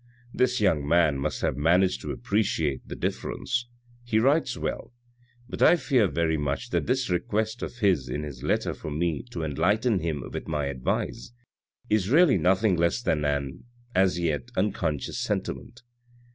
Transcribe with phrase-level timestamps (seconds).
[0.33, 3.67] This young man must have managed to appreciate the difference;
[4.03, 4.93] he writes well,
[5.47, 9.21] but I fear very much that this request of his in his letter for me
[9.29, 11.33] to enlighten him with my advice,
[11.87, 15.83] is really nothing less than an, as yet, unconscious sentiment.